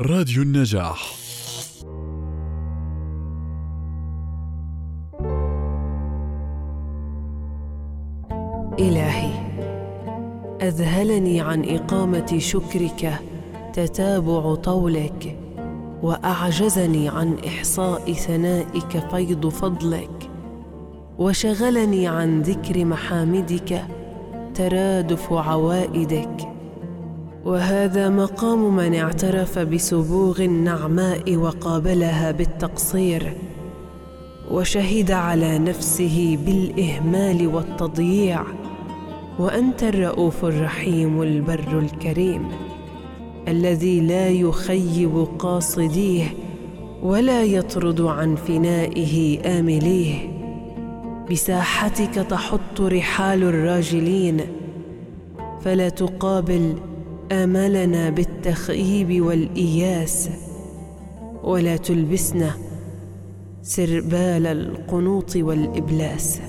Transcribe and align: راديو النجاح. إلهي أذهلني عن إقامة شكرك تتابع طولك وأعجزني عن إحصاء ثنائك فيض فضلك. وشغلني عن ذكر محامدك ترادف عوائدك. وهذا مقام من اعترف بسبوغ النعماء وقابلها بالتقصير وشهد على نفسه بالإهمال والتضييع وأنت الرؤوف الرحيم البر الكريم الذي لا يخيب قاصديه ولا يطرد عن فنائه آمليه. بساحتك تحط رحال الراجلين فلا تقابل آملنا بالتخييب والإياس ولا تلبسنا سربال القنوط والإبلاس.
راديو 0.00 0.42
النجاح. 0.42 1.14
إلهي 8.78 9.30
أذهلني 10.62 11.40
عن 11.40 11.64
إقامة 11.64 12.38
شكرك 12.38 13.20
تتابع 13.72 14.54
طولك 14.54 15.38
وأعجزني 16.02 17.08
عن 17.08 17.36
إحصاء 17.46 18.12
ثنائك 18.12 18.98
فيض 19.10 19.48
فضلك. 19.48 20.30
وشغلني 21.18 22.08
عن 22.08 22.42
ذكر 22.42 22.84
محامدك 22.84 23.84
ترادف 24.54 25.32
عوائدك. 25.32 26.53
وهذا 27.44 28.08
مقام 28.08 28.76
من 28.76 28.94
اعترف 28.94 29.58
بسبوغ 29.58 30.42
النعماء 30.42 31.36
وقابلها 31.36 32.30
بالتقصير 32.30 33.32
وشهد 34.50 35.10
على 35.10 35.58
نفسه 35.58 36.38
بالإهمال 36.46 37.46
والتضييع 37.46 38.42
وأنت 39.38 39.82
الرؤوف 39.82 40.44
الرحيم 40.44 41.22
البر 41.22 41.78
الكريم 41.78 42.48
الذي 43.48 44.00
لا 44.00 44.28
يخيب 44.28 45.26
قاصديه 45.38 46.34
ولا 47.02 47.42
يطرد 47.42 48.00
عن 48.00 48.36
فنائه 48.36 49.40
آمليه. 49.58 50.14
بساحتك 51.30 52.14
تحط 52.14 52.80
رحال 52.80 53.42
الراجلين 53.42 54.40
فلا 55.60 55.88
تقابل 55.88 56.74
آملنا 57.32 58.10
بالتخييب 58.10 59.24
والإياس 59.24 60.30
ولا 61.42 61.76
تلبسنا 61.76 62.50
سربال 63.62 64.46
القنوط 64.46 65.36
والإبلاس. 65.36 66.40